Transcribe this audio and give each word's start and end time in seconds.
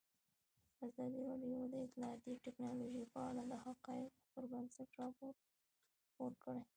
ازادي 0.87 1.19
راډیو 1.29 1.57
د 1.69 1.75
اطلاعاتی 1.85 2.33
تکنالوژي 2.45 3.03
په 3.13 3.19
اړه 3.29 3.43
د 3.51 3.53
حقایقو 3.65 4.27
پر 4.33 4.43
بنسټ 4.51 4.89
راپور 5.01 5.33
خپور 6.09 6.31
کړی. 6.43 6.61